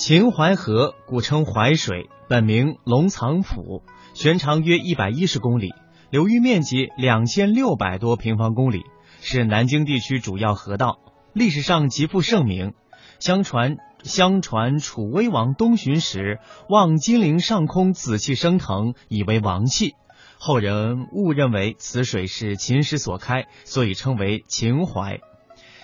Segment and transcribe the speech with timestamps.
[0.00, 3.82] 秦淮河古称淮水，本名龙藏府，
[4.14, 5.74] 全长约一百一十公里，
[6.08, 8.82] 流域面积两千六百多平方公里，
[9.20, 11.00] 是南京地区主要河道。
[11.34, 12.72] 历史上极负盛名。
[13.18, 16.38] 相传，相传楚威王东巡时，
[16.70, 19.96] 望金陵上空紫气升腾，以为王气。
[20.38, 25.20] 后人误认为此水是秦时所开，所以称为秦淮。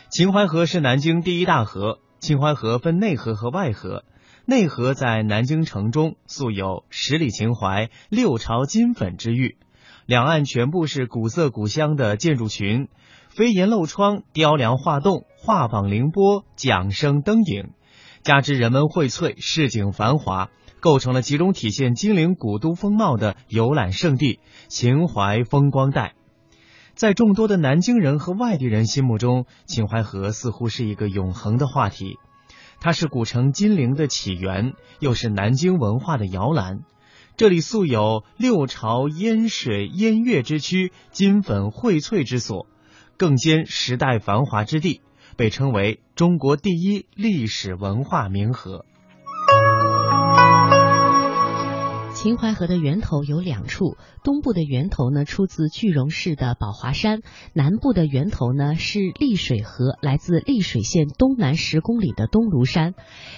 [0.09, 1.99] 秦淮河是南京第一大河。
[2.19, 4.05] 秦淮河分内河和外河，
[4.47, 9.59] 内河在南京城中，素有“十里秦淮，六朝金粉”之誉，
[10.07, 12.89] 两岸全部是古色古香的建筑群，
[13.29, 17.71] 飞檐漏窗、雕梁画栋、画舫凌波、桨声灯影，
[18.23, 20.49] 加之人文荟萃、市井繁华，
[20.81, 26.15] 构成了集中体现金陵古都风貌的游览胜地——秦淮风光带。
[26.97, 32.19] 在众多的南京人和外地人心目中，秦淮河似乎是一个永恒的话题。
[32.81, 36.81] 它是古城金陵的起源，又是南京文化的摇篮。
[37.37, 42.67] 这里素有“六朝烟水烟月之区，金粉荟萃之所”，
[43.19, 45.03] 更兼时代繁华之地，
[45.37, 48.87] 被称为中国第一历史文化名河。
[52.17, 57.21] 秦淮河的源头有两处，东部的源头呢出自句容市的宝华山，
[57.53, 62.95] 南部的源头呢是溧水河，来自溧水县东南十公里的东庐山。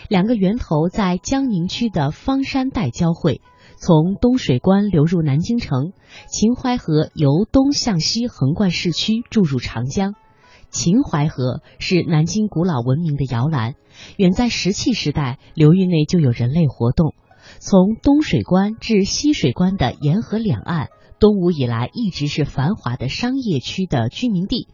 [0.08, 3.42] 两个源头在江宁区的方山带交汇，
[3.78, 5.92] 从东水关流入南京城。
[6.28, 10.14] 秦淮河由东向西横贯市区，注入长江。
[10.70, 13.74] 秦淮河是南京古老文明的摇篮，
[14.16, 17.12] 远在石器时代，流域内就有人类活动。
[17.58, 24.68] 从东水关至西水关的沿河两岸，东吴以来一直是繁华的商业区的居民地。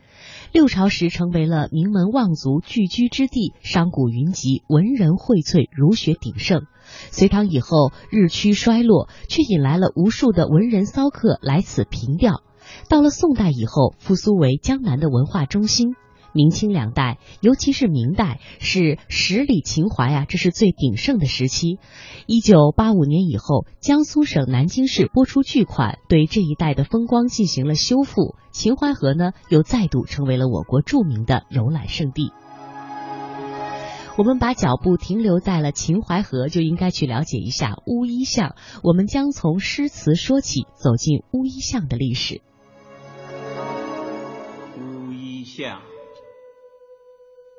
[0.53, 6.63] 六朝时成为了名门望族聚居之地，商贾云集，文人荟萃，儒学鼎盛。
[7.11, 12.43] 隋唐以后日趋衰落，却引来了无数的文人骚客来此凭吊。
[12.89, 15.95] 到了宋代以后，复苏为江南的文化中心。
[16.35, 21.79] 明清两代，尤其是明代，是十里秦淮啊，这是最鼎盛的时期。
[22.27, 28.35] 一九八五年以后，江苏省南京市拨出巨款，对这一带的风光进行了修复。
[28.51, 32.33] 秦淮河呢，又再度成为了我国著名的游览胜地。
[34.17, 38.55] 我们把脚步停留在了秦淮河，就应该去了解一下乌衣巷。
[38.83, 42.41] 我们将从诗词说起，走进乌衣巷的历史。
[44.79, 45.81] 乌衣巷。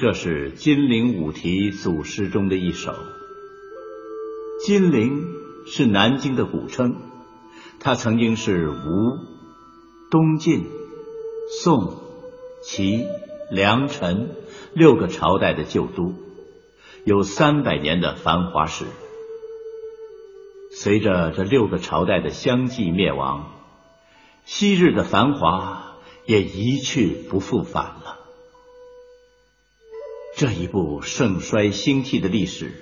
[0.00, 2.94] 这是金陵五题组诗中的一首。
[4.64, 5.26] 金陵
[5.66, 6.96] 是南京的古称，
[7.80, 8.74] 它曾经是吴、
[10.10, 10.64] 东晋、
[11.62, 12.00] 宋、
[12.62, 13.04] 齐、
[13.50, 14.30] 梁、陈
[14.72, 16.14] 六个朝代的旧都，
[17.04, 18.86] 有三百年的繁华史。
[20.70, 23.50] 随着这六个朝代的相继灭亡，
[24.46, 27.99] 昔日的繁华也一去不复返。
[30.40, 32.72] 这一部盛衰兴替的历史，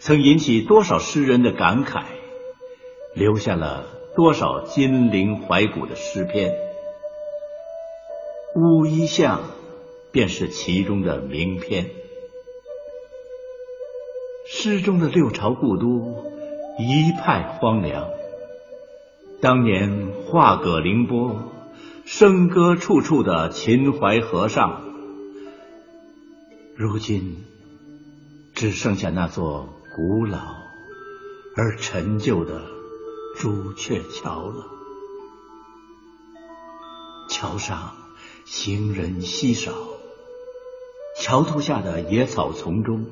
[0.00, 2.02] 曾引起多少诗人的感慨，
[3.14, 6.52] 留下了多少金陵怀古的诗篇。
[8.54, 9.40] 乌衣巷
[10.12, 11.86] 便是其中的名篇。
[14.46, 16.22] 诗中的六朝故都
[16.78, 18.10] 一派荒凉，
[19.40, 21.34] 当年画葛凌波，
[22.04, 24.85] 笙歌处处的秦淮河上。
[26.78, 27.42] 如今
[28.54, 30.58] 只剩下那座古老
[31.56, 32.66] 而陈旧的
[33.38, 34.66] 朱雀桥了。
[37.30, 37.96] 桥上
[38.44, 39.72] 行人稀少，
[41.18, 43.06] 桥头下的野草丛中，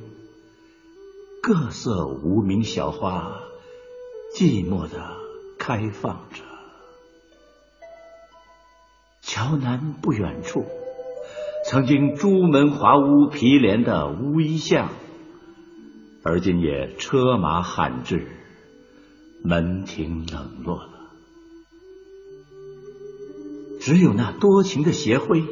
[1.42, 3.40] 各色无名小花
[4.36, 5.16] 寂寞的
[5.58, 6.42] 开放着。
[9.22, 10.66] 桥南不远处。
[11.74, 14.90] 曾经朱门华屋毗连的乌衣巷，
[16.22, 18.28] 而今也车马罕至，
[19.42, 21.10] 门庭冷落了。
[23.80, 25.42] 只有那多情的斜晖，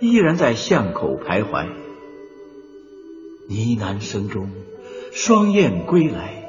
[0.00, 1.68] 依然在巷口徘徊。
[3.46, 4.50] 呢喃声中，
[5.12, 6.42] 双燕归来。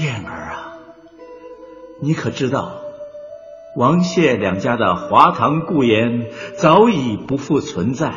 [0.00, 0.78] 燕儿啊，
[2.00, 2.80] 你可知道，
[3.76, 8.14] 王谢两家的华堂故园早已不复存在。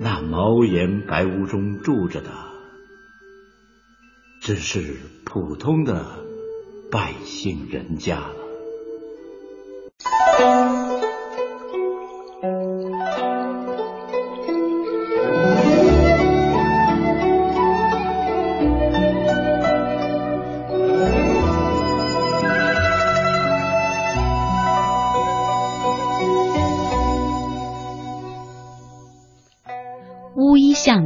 [0.00, 2.30] 那茅檐白屋中住着的，
[4.40, 6.24] 只是普通的
[6.90, 8.43] 百姓人家了。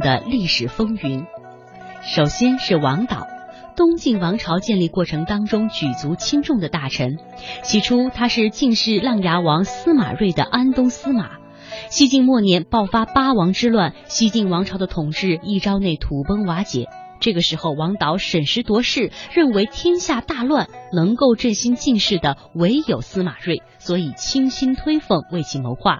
[0.09, 1.27] 的历史风云，
[2.01, 3.27] 首先是王导。
[3.75, 7.19] 东晋王朝建立过程当中举足轻重的大臣，
[7.61, 11.33] 起初他是晋室琅琊王司马睿的安东司马。
[11.89, 16.87] 西晋末年爆发八王之乱，西晋王朝的统治一朝内土崩瓦解。
[17.19, 25.99] 这个时候，王导审时度势，认为天下大乱，能够振兴晋室的唯有司马睿，所以倾心推奉，为其谋划。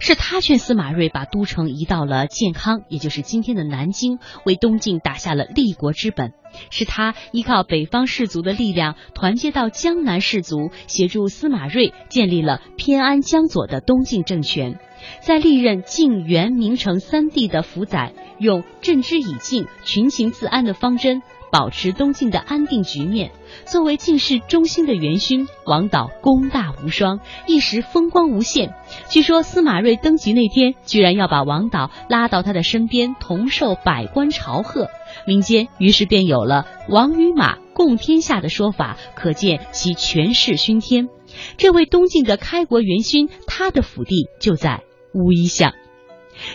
[0.00, 6.32] 是他劝司马睿把都城移到了建康，也就是今天的南京，为东晋打下了立国之本。
[6.70, 14.78] 是他依靠北方士族的力量，团结到江南士族，协助司马睿建立了偏安江左的东晋政权。
[15.20, 21.22] 在历任晋、元、明、成三帝的辅宰，用镇之以静、群情自安的方针。
[21.50, 23.30] 保持东晋的安定局面，
[23.64, 28.74] 作为晋室中心的元勋，王导功大无双，一时风光无限。
[29.08, 34.88] 据说司马睿登基那天，居然要把王导拉到他的身边，同受百官朝贺。
[35.28, 41.08] 民间于是便有了“王与马共天下”的说法，可见其权势熏天。
[41.56, 44.82] 这位东晋的开国元勋，他的府邸就在
[45.14, 45.72] 乌衣巷。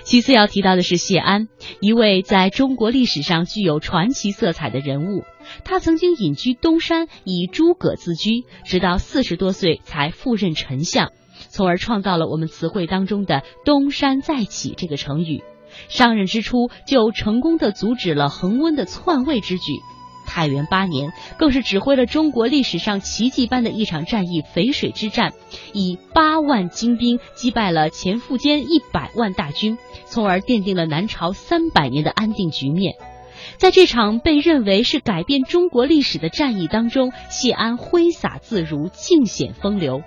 [0.03, 1.47] 其次要提到的是谢安，
[1.79, 5.23] 一位在中国历史上具有传奇色彩的人物。
[5.63, 11.11] 他曾经隐居东山，以诸葛自居，直到四十多岁才赴任丞相，
[11.47, 15.41] 从而创造了我们词汇当中的“东山再起”这个成语。
[15.87, 19.73] 上任之初就成功的阻止了恒温的篡位之举。
[20.29, 25.33] 太元八年，更是指挥了中国历史上奇迹般的一场战役——淝水之战，
[25.73, 32.93] 以八万精兵击败了前苻坚一百万大军，从而奠定了南朝三百年的安定局面。
[33.57, 40.03] 在这场被认为是改变中国历史的战役当中，谢安挥洒自如，尽显风流。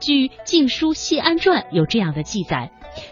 [0.00, 2.70] 据《晋书·谢安传》有这样的记载。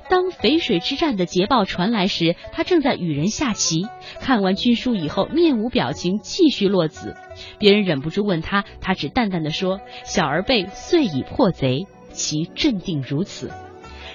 [0.09, 3.87] 当淝水之战的捷报传来时，他正在与人下棋。
[4.21, 7.17] 看完军书以后，面无表情，继续落子。
[7.59, 13.51] 别人忍不住问他，他只淡淡的说：“小儿辈遂已破贼，其镇定如此。”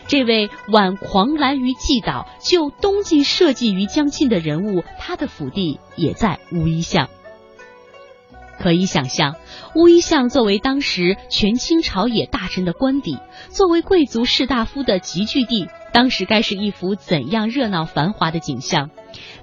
[0.07, 7.09] 这位挽狂澜于既倒，救东晋社稷于将倾的人物，他的府邸也在乌衣巷。
[8.59, 9.35] 可以想象，
[9.73, 13.17] 乌衣巷作为当时权倾朝野大臣的官邸，
[13.49, 18.89] 作为贵族士大夫的集聚地，当时该是一幅怎样热闹繁华的景象？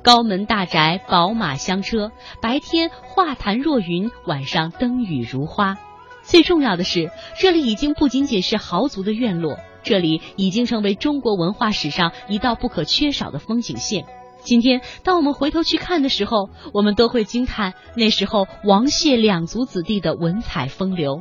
[0.03, 5.79] 高门大宅，宝马香车，白天画坛若云，晚上灯雨如花。
[6.23, 14.05] 最重要的是，这里已经不仅仅是豪族的院落，这里已经成为中国文化史上一道不可缺少的风景线。
[14.47, 21.21] 今天，当我们回头去看的时候，我们都会惊叹那时候王谢两族子弟的文采风流。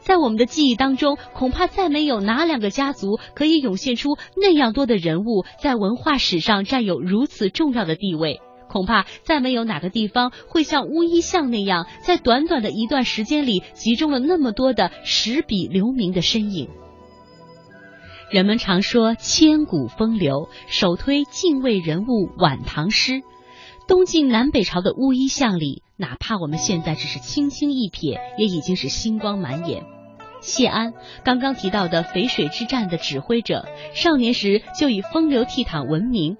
[0.00, 8.40] 在我们的记忆当中，恐怕再没有哪两个家族可以涌现出那样多的人物，在文化史上占有如此重要的地位。
[8.68, 16.68] 恐怕再没有哪个地方会像乌衣巷那样，在短短的一段时间里，集中了那么多的史笔留名的身影。
[18.30, 23.22] 人们常说千古风流，首推敬畏人物晚唐诗。
[23.86, 29.86] 东晋南北朝的乌衣巷里，哪怕我们现在只是轻轻一瞥，也已经是星光满眼。
[30.42, 30.92] 谢安
[31.24, 36.36] 刚刚提到的淝水之战的指挥者，少年时就以风流倜傥闻名。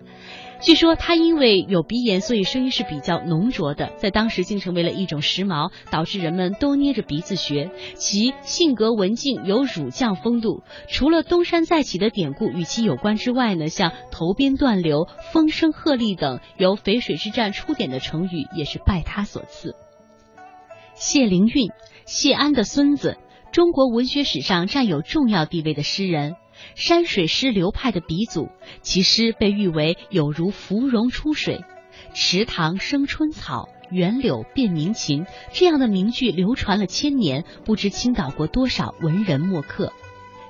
[0.61, 7.71] 据说他因为有鼻炎，所以声音是比较浓浊的，在当时竟成为了一种时髦，导致人们都捏着鼻子学。
[7.95, 10.65] 其性格文静，有儒将风度。
[10.89, 19.77] 除了东山再起的典故与其有关之外呢，像头鞭断流、风声鹤唳等由淝水之战出典的成语，也是拜他所赐。
[20.95, 21.71] 谢灵运，
[22.05, 23.17] 谢安的孙子，
[23.53, 26.35] 中国文学史上占有重要地位的诗人。
[26.75, 28.49] 山水诗流派的鼻祖，
[28.83, 31.65] 其诗被誉为有如芙蓉出水，
[32.15, 39.93] 池塘生春草，园柳变鸣禽这样的名句流传了千年，不知倾倒过多少文人墨客。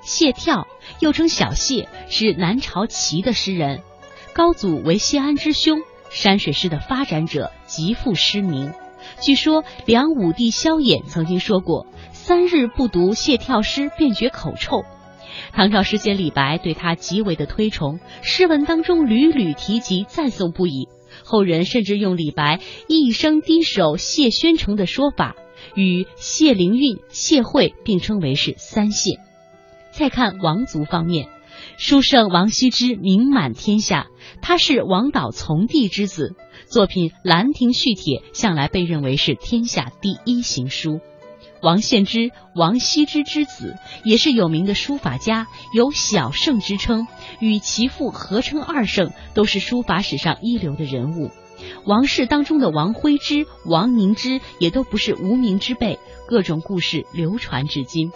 [0.01, 0.65] 谢眺
[0.99, 3.81] 又称小谢，是南朝齐的诗人，
[4.33, 8.73] 高祖为谢安之兄，山水诗的发展者，极负诗名。
[9.21, 14.83] 据说梁武帝萧衍曾经说过：“三日不读谢眺诗，便觉口臭。”
[15.53, 20.87] 唐朝诗仙李白对他极为的推崇，诗文当中屡屡提及，赞颂不已。
[21.23, 25.35] 后人甚至用李白一生低首谢宣城的说法，
[25.75, 29.19] 与谢灵运、谢晦并称为是三谢。
[29.91, 31.27] 再看王族方面，
[31.77, 34.07] 书圣王羲之名满天下，
[34.41, 36.35] 他是王导从弟之子，
[36.67, 40.99] 作品《兰亭序帖》向来被认为是天下第一行书。
[41.61, 47.07] 王献之，王羲之之子，也是有名的书法家，有小圣之称，
[47.39, 51.31] 与其父合称二圣，都是书法史上一流的人物。
[51.85, 58.11] 王氏当中的王徽之、王凝之也都不是无名之辈，各种故事流传至今。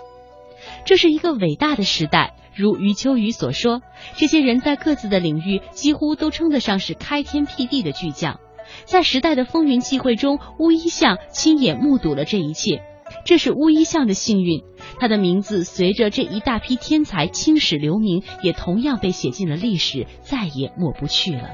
[0.86, 3.82] 这是一个伟大的时代，如余秋雨所说，
[4.16, 8.40] 这些人在各自的领域几乎都称得上是开天辟地的巨匠。
[8.86, 12.82] 在时代的风云际会中，乌衣巷亲眼目睹了这一切。
[13.26, 14.64] 这是乌衣巷的幸运，
[15.00, 21.50] 他的名字随着这一大批天才青史留名，也同样被写进了历史，再也抹不去了。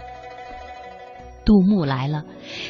[1.45, 2.25] 杜牧来了，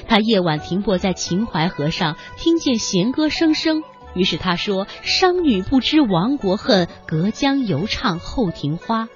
[0.08, 9.10] 他夜晚停泊在秦淮河上，听见弦歌声声，于是他说：“商女不知亡国恨，隔江犹唱后庭花。”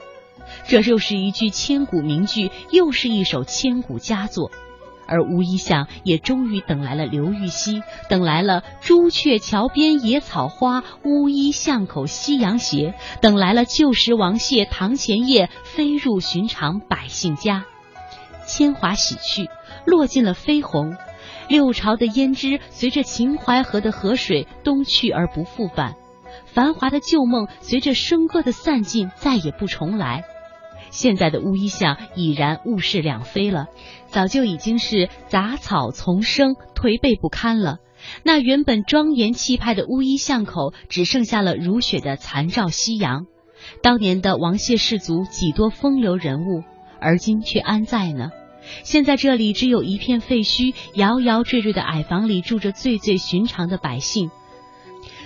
[0.68, 4.52] 这又是一句千古名句，又是一首千古佳作。
[5.08, 17.66] 而乌衣巷也终于等来了刘禹锡，等来了“朱雀桥边野草花，乌衣巷口夕阳斜”，等来了“旧时王谢堂前燕，飞入寻常百姓家”。
[18.46, 19.50] 铅华洗去，
[19.86, 20.98] 落尽了绯红，
[21.48, 25.96] 六朝的胭脂随着秦淮河的河水东去而不复返，
[26.46, 30.26] 繁华的旧梦随着笙歌的散尽再也不重来。
[30.94, 33.66] 现在的乌衣巷已然物是两非了，
[34.08, 37.80] 早就已经是杂草丛生、颓废不堪了。
[38.22, 43.26] 那原本庄严气派的乌衣巷口，只剩下了如雪的残照夕阳。
[43.82, 46.64] 当年的王谢氏族几多风流人物，
[47.02, 48.30] 而今却安在呢？
[48.84, 54.30] 现在这里只有一片废墟，摇摇坠坠的矮房里住着最最寻常的百姓，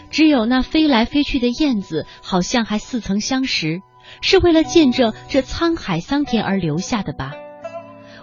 [0.09, 3.81] 只有那飞来飞去的燕子，好像还似曾相识。
[4.21, 7.33] 是为了见证这沧海桑田而留下的吧？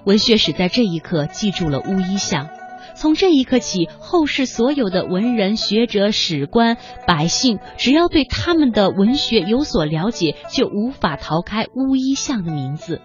[0.05, 2.49] 文学史在这一刻记住了乌衣巷。
[2.97, 6.77] 从这一刻起，后世所有的文人学者、史官、
[7.09, 13.01] 百姓，只要对他们的文学有所了解，就无法逃开乌衣巷的名字。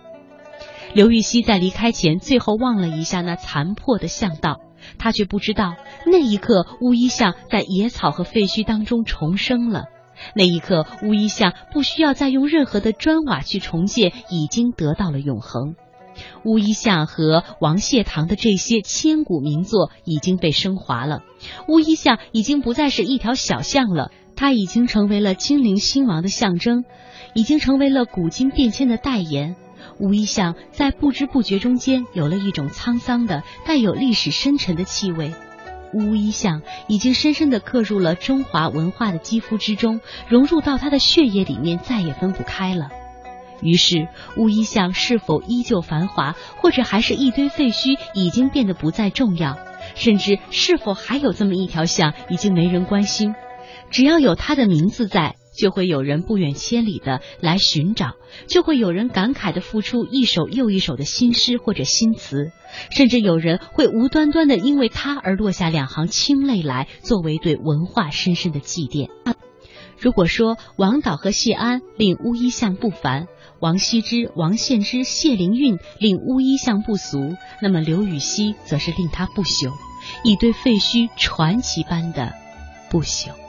[0.94, 4.60] 刘禹锡在离开前，最后望了一下那残破的巷道，
[5.00, 9.86] 他却不知道，那一刻乌衣巷在野草和废墟当中重生了。
[10.36, 15.76] 那一刻，乌衣巷不需要再用任何的砖瓦去重建，已经得到了永恒。
[16.44, 21.24] 乌衣巷和王谢堂的这些千古名作已经被升华了。
[21.68, 26.84] 乌衣巷已经不再是一条小巷了，它已经成为了金陵兴亡的象征，
[27.34, 29.56] 已经成为了古今变迁的代言。
[30.00, 35.32] 乌衣巷在不知不觉中间有了一种沧桑的、带有历史深沉的气味。
[35.94, 42.90] 乌衣巷已经深深地刻入了中华文化的肌肤之中，融入到他的血液里面，再也分不开了。
[43.62, 49.58] 于是，乌衣巷是否依旧繁华，或者还是一堆废墟，已经变得不再重要；
[49.96, 53.36] 甚至是否还有这么一条巷，已经没人关心。
[53.90, 55.36] 只要有他的名字在。
[55.60, 58.14] 就会有人不远千里的来寻找，
[58.48, 62.52] 就会有人感慨的付出一首又一首的新诗或者新词，
[62.92, 69.10] 甚至有人会无端端的因为他而落下两行清泪来，作为对文化深深的祭奠。
[70.00, 73.28] 如果说王导和谢安令乌衣巷不凡，
[73.60, 79.74] 王羲之、王献之、谢灵运令乌衣巷不俗，那么刘禹锡则是令他不朽，
[80.24, 82.32] 一堆废墟传奇般的
[82.90, 83.49] 不朽。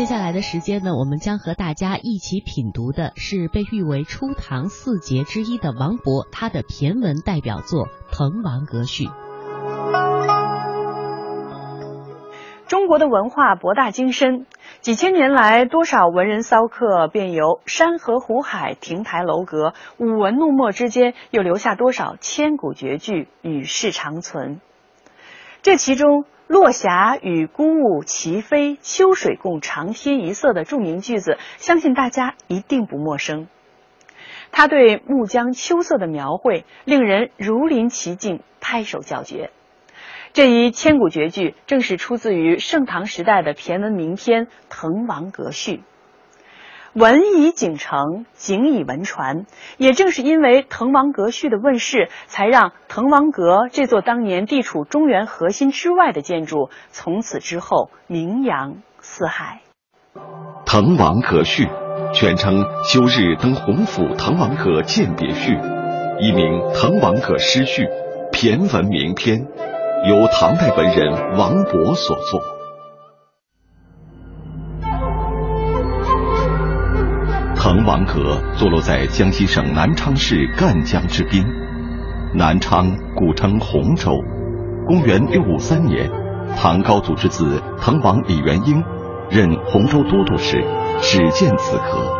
[0.00, 9.04] 接下来的时间呢，我们将和大家一起品读的是被誉为初唐四杰之一的王勃他的骈文代表作《滕王阁序》。
[12.66, 14.46] 中国的文化博大精深，
[14.80, 24.62] 几千年来，多少文人骚客便游山河湖海、亭台楼阁，舞文弄墨之间，又留下多少千古绝句与世长存。
[25.60, 33.46] 这其中，“落霞与孤鹜齐飞，秋水共长天一色”的著名句子，相信大家一定不陌生。
[34.50, 39.52] 他对暮江秋色的描绘，令人如临其境，拍手叫绝。
[40.32, 45.76] 这一千古绝句正是出自于盛唐时代的骈文名篇《滕王阁序》。
[46.92, 49.46] 文以景成，景以文传。
[49.76, 59.60] 也正是因为《滕王阁序》的问世，才让滕王阁这座当年地处中原核心之外的建筑，从此之后名扬四海。
[60.66, 61.66] 《滕王阁序》
[62.12, 65.52] 全称《休日登洪府滕王阁饯别序》，
[66.18, 66.44] 一名
[66.74, 67.84] 《滕王阁诗序》，
[68.32, 69.46] 骈文名篇。
[70.08, 72.59] 由唐代文人王勃所作。
[77.80, 81.42] 滕王阁坐落在江西省南昌市赣江之滨。
[82.34, 84.12] 南昌古称洪州。
[84.86, 86.10] 公元六五三年，
[86.58, 88.84] 唐高祖之子滕王李元婴
[89.30, 90.62] 任洪州都督时，
[91.00, 92.14] 始建此阁，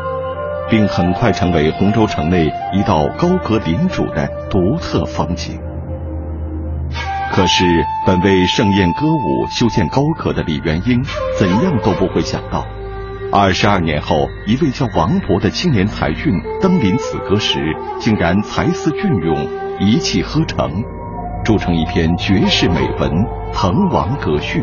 [0.71, 5.61] 并很快成为洪州城内一道高阁领主的独特风景。
[7.33, 7.67] 可是，
[8.07, 11.05] 本为盛宴歌舞、修建高阁的李元婴，
[11.39, 12.65] 怎样都不会想到，
[13.33, 17.61] 二十二年后，一位叫王勃的青年才俊登临此阁时，
[18.01, 20.69] 竟然才思隽永，一气呵成，
[21.45, 23.09] 铸成一篇绝世美文
[23.53, 24.61] 《滕王阁序》。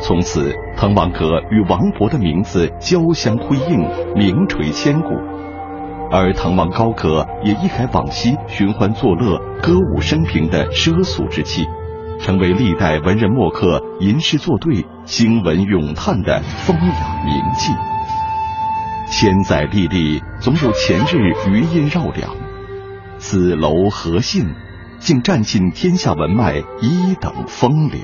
[0.00, 5.08] 从此，滕王阁与王勃的名字交相辉映，名垂千古。
[6.12, 11.66] 而滕王高阁也一改往昔寻欢作乐、歌舞升平的奢俗之气，
[12.20, 17.74] 成为历代文人墨客吟诗作对、兴文咏叹的风雅名妓。
[19.10, 22.34] 千载历历，总有前日余音绕梁。
[23.18, 24.54] 此楼何幸，
[24.98, 28.00] 竟占尽天下文脉一等风流。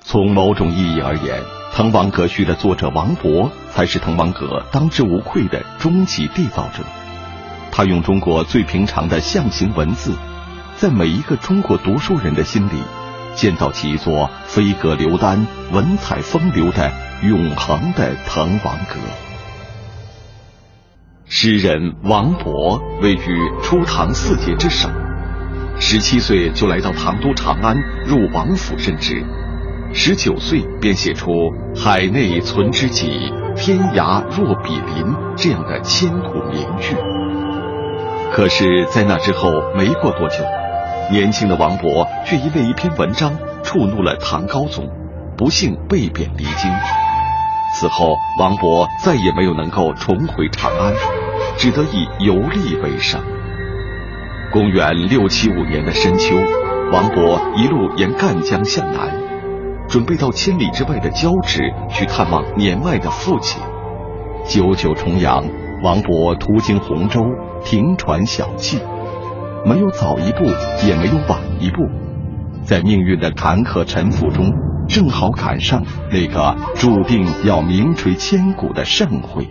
[0.00, 1.42] 从某种意义而言。
[1.74, 6.84] 《滕王阁序》的作者王勃才是滕王阁当之无愧的终极缔造者。
[7.70, 10.14] 他用中国最平常的象形文字，
[10.82, 12.82] 在每一个中国读书人的心里，
[13.36, 16.90] 建造起一座飞阁流丹、文采风流的
[17.22, 18.96] 永恒的滕王阁。
[21.28, 24.88] 诗人王勃位于初唐四杰之首，
[25.78, 29.24] 十七岁就来到唐都长安，入王府任职。
[29.94, 31.30] 十九岁便写出
[31.78, 35.06] “海内存知己，天涯若比邻”
[35.38, 36.96] 这样的千古名句。
[38.32, 40.38] 可是，在那之后没过多久，
[41.10, 44.88] 年轻的王勃却因为一篇文章触怒了唐高宗，
[45.36, 46.70] 不幸被贬离京。
[47.74, 50.92] 此后，王勃再也没有能够重回长安，
[51.56, 53.20] 只得以游历为生。
[54.52, 56.36] 公元六七五年的深秋，
[56.92, 59.10] 王勃一路沿赣江向南。
[59.88, 61.60] 准备到千里之外的交趾
[61.90, 63.60] 去探望年迈的父亲。
[64.46, 65.44] 九九重阳，
[65.82, 67.20] 王勃途经洪州，
[67.64, 68.78] 停船小憩，
[69.64, 70.44] 没有早一步，
[70.84, 71.88] 也没有晚一步，
[72.64, 74.50] 在命运的坎坷沉浮中，
[74.88, 79.48] 正好赶上那个注定要名垂千古的盛会。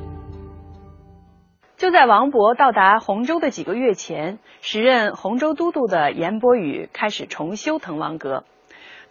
[1.77, 8.43] 就在王勃到达洪州的几个月前，时任洪州都督的严伯羽开始重修滕王阁。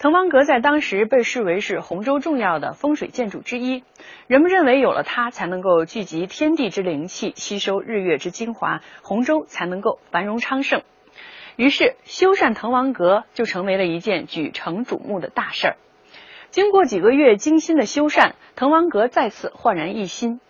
[0.00, 3.84] 滕王阁在当时被视为是洪州重要的风水建筑之一，
[4.28, 10.80] 人们认为有了它才能够聚集天地之灵气，吸收日月之精华，洪州才能够繁荣昌盛。
[11.56, 15.76] 于是修缮滕王阁就成为了一件举城瞩目的大事儿。
[16.48, 20.40] 经过几个月精心的修缮，滕王阁再次焕然一新。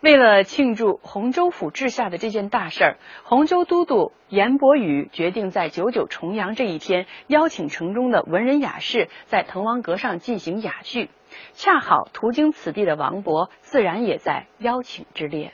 [0.00, 11.10] 为了庆祝洪州府治下的这件大事儿，洪州都督严伯宇决定在九九重阳这一天，邀请城中的文人雅士在滕王阁上进行雅聚。
[11.52, 15.52] 恰好途经此地的王勃，自然也在邀请之列。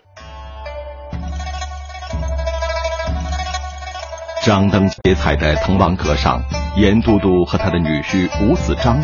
[4.44, 6.42] 张灯结彩的滕王阁上，
[6.76, 9.00] 严都督和他的女婿吴子章，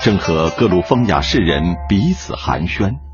[0.00, 3.11] 正和各路风雅士人彼此寒暄。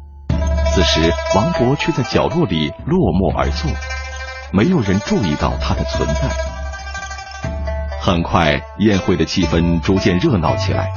[0.79, 3.69] 此时，王勃却在角落里落寞而坐，
[4.53, 6.29] 没有人注意到他的存在。
[8.01, 10.93] 很快，宴会的气氛逐渐热闹起来。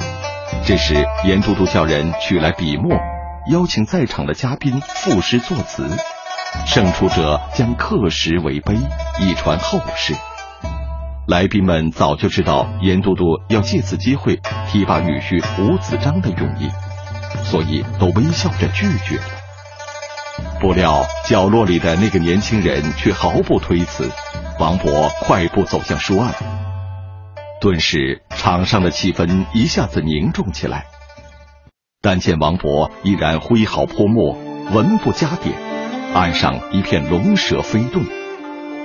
[0.63, 2.91] 这时，严都督叫人取来笔墨，
[3.52, 5.89] 邀请在场的嘉宾赋诗作词，
[6.67, 8.76] 胜出者将刻石为碑，
[9.20, 10.13] 以传后世。
[11.26, 16.70] 来宾们早就知道严都督要借此机会提拔女婿吴子章的用意。
[17.46, 19.40] 所以都微笑着拒绝了。
[20.62, 24.08] 不料角落里的那个年轻人却毫不推辞，
[24.60, 26.32] 王勃快步走向书案，
[27.60, 30.86] 顿时场上的气氛一下子凝重起来。
[32.00, 34.38] 但见王勃依然挥毫泼墨，
[34.71, 35.56] 文不加点，
[36.13, 38.04] 案上一片龙蛇飞动。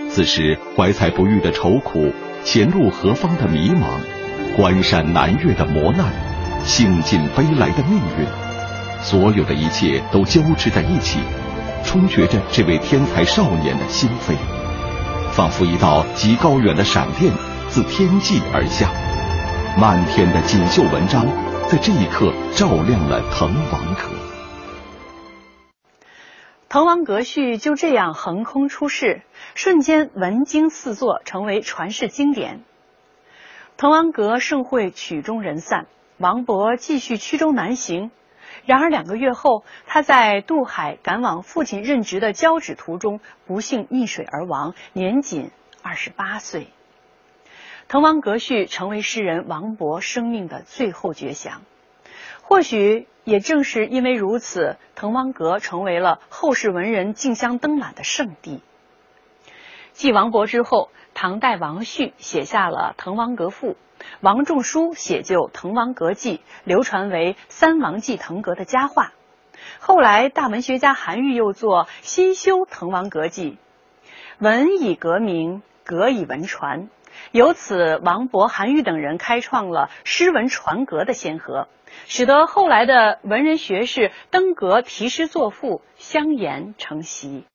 [0.08, 2.10] 此时怀才不遇的愁苦，
[2.42, 4.00] 前路何方的迷茫，
[4.56, 6.10] 关山难越的磨难，
[6.64, 8.26] 兴尽悲来的命运，
[9.02, 11.18] 所有的一切都交织在一起，
[11.86, 14.36] 充决着这位天才少年的心扉，
[15.32, 17.32] 仿佛一道极高远的闪电
[17.68, 18.90] 自天际而下，
[19.80, 21.24] 漫天的锦绣文章。
[21.68, 24.02] 在这一刻，照亮了《滕王阁》。
[26.68, 29.22] 《滕王阁序》就这样横空出世，
[29.54, 32.62] 瞬间文经四作，成为传世经典。
[33.76, 35.86] 滕王阁盛会曲终人散，
[36.18, 38.10] 王勃继续曲终南行。
[38.66, 45.52] 然而两个月后，他在渡海赶往父亲任职的交趾途中，不幸溺水而亡，年仅
[45.82, 46.64] 二十八岁。
[47.88, 51.62] 《滕王阁序》成为诗人王勃生命的最后绝响，
[52.42, 58.60] 或许也正是因为如此，滕王阁成为了后世文人竞相登览的圣地。
[59.96, 63.68] 继王勃之后，唐代王旭写下了《滕王阁赋》，
[64.20, 69.14] 王仲舒写就《滕王阁记》，流传为“三王记滕阁”的佳话。
[69.80, 73.52] 后来，大文学家韩愈又作新修《滕王阁记》，
[74.38, 76.90] 文以阁名，阁以文传。
[77.32, 81.68] 由此，王勃、韩愈等人开创了诗文传阁的先河，
[82.04, 87.46] 使得后来的文人学士登阁题诗作赋，相沿成习。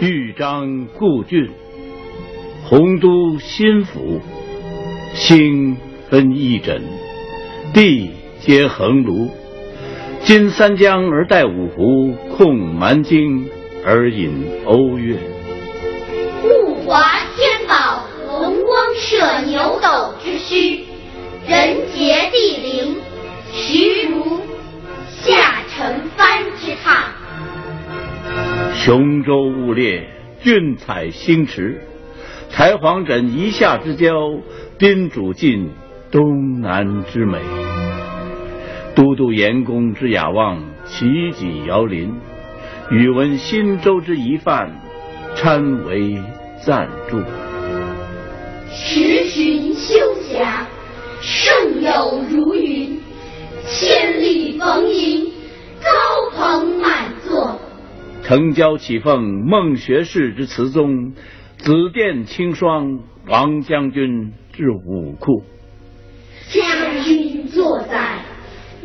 [0.00, 1.50] 豫章故郡，
[2.64, 4.20] 洪都新府，
[5.14, 5.76] 星
[6.10, 6.80] 分翼轸，
[7.72, 9.28] 地接衡庐。
[10.22, 13.48] 襟三江而带五湖，控蛮荆
[13.84, 15.16] 而引瓯越。
[16.42, 17.00] 物华
[17.36, 18.04] 天宝。
[18.66, 20.83] 光射牛斗之墟，
[28.84, 30.06] 琼州雾列，
[30.42, 31.80] 俊采星驰，
[32.50, 34.12] 台隍枕夷夏之交，
[34.76, 35.70] 宾主尽
[36.10, 37.38] 东南之美。
[38.94, 42.12] 都督阎公之雅望，齐己遥临，
[42.90, 44.70] 宇文新州之遗范，
[45.34, 46.22] 参为
[46.62, 47.22] 赞助。
[48.70, 50.66] 十旬修霞，
[51.22, 52.98] 胜友如云；
[53.66, 55.32] 千里逢迎，
[55.80, 57.03] 高朋满。
[58.24, 61.12] 城郊启凤孟学士之词宗，
[61.58, 65.44] 紫殿青霜王将军之武库。
[66.48, 66.64] 将
[67.04, 68.24] 军坐在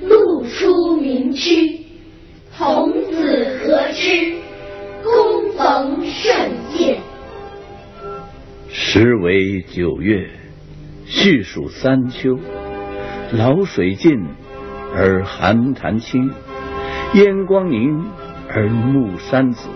[0.02, 1.86] 路出名区，
[2.58, 4.10] 童子何知
[5.06, 6.36] 躬逢圣
[6.74, 6.98] 饯。
[8.68, 10.30] 时为九月，
[11.06, 12.38] 序属三秋。
[13.32, 14.12] 潦水尽
[14.94, 16.30] 而寒潭清，
[17.14, 18.04] 烟光凝
[18.50, 19.70] 而暮山紫。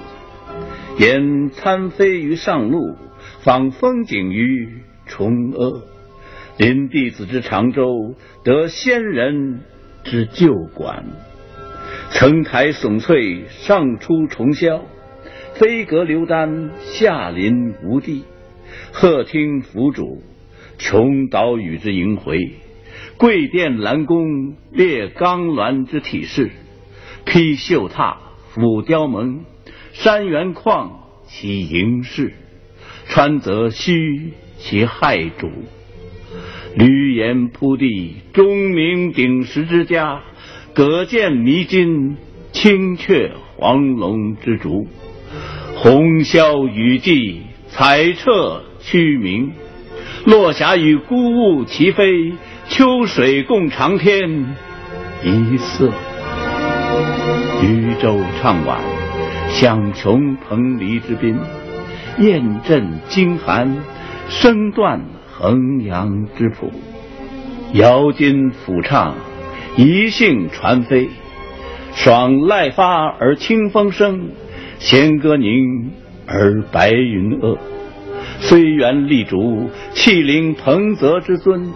[0.98, 2.98] 言参飞于上路，
[3.42, 5.84] 访风景于崇阿。
[6.58, 9.62] 临弟子之长洲，得仙人
[10.04, 11.06] 之旧馆。
[12.12, 14.82] 层台耸翠，上出重霄；
[15.56, 18.24] 飞阁流丹，下临无地。
[18.92, 20.20] 鹤听凫渚，
[20.78, 22.38] 穷岛屿之萦回；
[23.18, 26.50] 桂殿兰宫，列冈峦之体势；
[27.26, 28.18] 披绣闼，
[28.54, 29.42] 俯雕门，
[29.94, 30.92] 山原旷
[31.28, 32.34] 其盈视；
[33.08, 35.50] 川泽虚其骇瞩。
[36.78, 40.22] 闾阎扑地，钟鸣鼎食之家；
[40.74, 42.18] 葛剑弥津，
[42.52, 44.88] 青雀黄龙之竹；
[45.76, 48.64] 红绡雨霁，彩彻。
[48.86, 49.54] 区明，
[50.26, 52.34] 落霞与孤鹜齐飞，
[52.68, 54.56] 秋水共长天
[55.24, 55.90] 一色。
[57.64, 58.78] 渔舟唱晚，
[59.48, 61.38] 响穷彭蠡之滨；
[62.20, 63.78] 雁阵惊寒，
[64.28, 65.00] 声断
[65.32, 66.70] 衡阳之浦。
[67.72, 69.16] 瑶金抚唱，
[69.78, 71.10] 一兴传飞。
[71.96, 74.32] 爽籁发而清风生，
[74.80, 75.92] 弦歌凝
[76.28, 77.58] 而白云遏。
[78.40, 81.72] 虽园立竹，气凌彭泽之尊；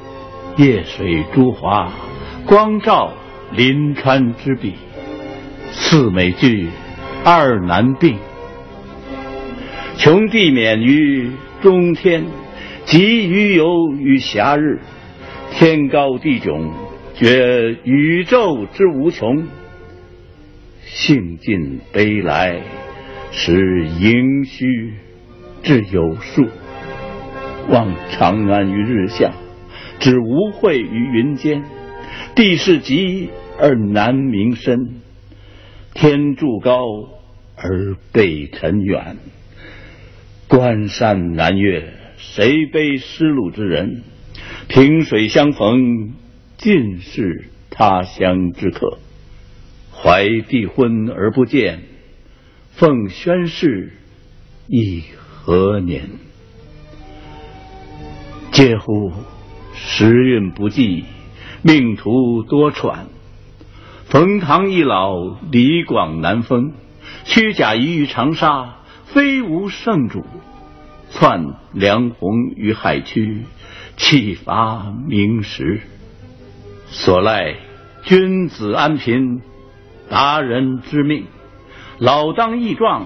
[0.58, 1.90] 夜水朱华，
[2.46, 3.14] 光照
[3.54, 4.74] 临川之笔。
[5.90, 6.68] 四美具，
[7.24, 8.18] 二难并。
[9.96, 12.26] 穷地免于中天，
[12.84, 14.82] 极于游于暇日。
[15.54, 16.74] 天高地迥，
[17.16, 19.48] 觉宇宙之无穷；
[20.84, 22.60] 兴尽悲来，
[23.32, 24.94] 使盈虚
[25.64, 26.50] 至有数。
[27.70, 29.32] 望长安于日下，
[30.00, 31.64] 指无秽于云间。
[32.36, 34.78] 地势极而南溟深，
[36.00, 37.10] 天柱高
[37.56, 39.18] 而北辰远。
[40.48, 44.04] 关山难越，谁悲失路之人？
[44.68, 46.14] 萍水相逢，
[46.56, 49.00] 尽是他乡之客。
[49.92, 51.80] 怀帝婚而不见，
[52.74, 53.94] 奉宣室
[54.68, 56.12] 亦何年？
[58.52, 59.12] 嗟乎！
[59.74, 61.06] 时运不济，
[61.64, 63.08] 命途多舛。
[64.10, 65.18] 冯唐易老，
[65.52, 66.72] 李广难封。
[67.26, 70.26] 虚假一遇长沙，非无圣主。
[71.10, 73.44] 窜梁鸿于海曲，
[73.98, 75.82] 岂乏明时？
[76.86, 77.56] 所赖
[78.04, 79.42] 君子安贫，
[80.10, 81.26] 达人之命。
[81.98, 83.06] 老当益壮，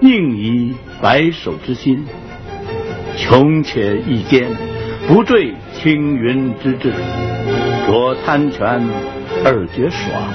[0.00, 2.04] 宁以白首之心？
[3.16, 4.50] 穷且益坚。
[5.08, 6.92] 不坠青云之志，
[7.88, 8.86] 若贪权
[9.46, 10.32] 二觉爽；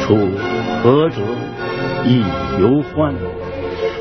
[0.00, 0.16] 处
[0.82, 1.16] 和者
[2.06, 2.20] 亦
[2.58, 3.14] 犹欢。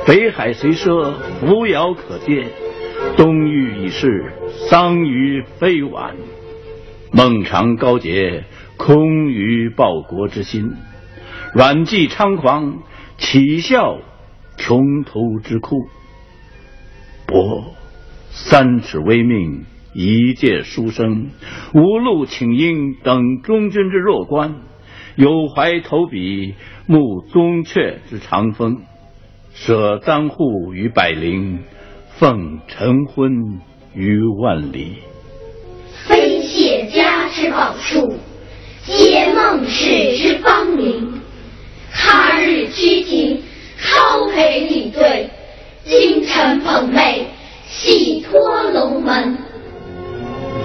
[0.06, 2.46] 北海虽赊，扶摇可接；
[3.18, 4.32] 东域已逝，
[4.70, 6.16] 桑榆非晚。
[7.12, 8.46] 孟尝高洁，
[8.78, 10.70] 空余报国之心；
[11.54, 12.80] 阮籍猖狂，
[13.18, 14.00] 岂效
[14.56, 15.76] 穷途之哭？
[17.26, 17.74] 伯。
[18.30, 19.66] 三尺微命，
[20.00, 21.32] 一介书生，
[21.74, 24.58] 无路请缨等中军之弱冠，
[25.16, 26.54] 有怀投笔，
[26.86, 28.84] 慕宗悫之长风，
[29.56, 31.62] 舍簪笏于百龄，
[32.20, 33.60] 奉晨昏
[33.96, 34.98] 于万里。
[36.06, 38.18] 非谢家之宝树，
[38.86, 41.12] 皆孟氏之芳邻。
[41.92, 43.42] 他日趋庭，
[43.80, 45.32] 操陪礼对，
[45.84, 47.24] 京城捧袂。
[47.68, 48.40] 喜托
[48.72, 49.38] 龙门，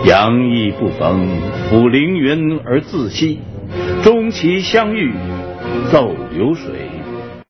[0.05, 1.29] 杨意不逢，
[1.71, 3.41] 抚凌云而自惜。
[4.03, 5.13] 终其相遇，
[5.91, 6.92] 奏流水。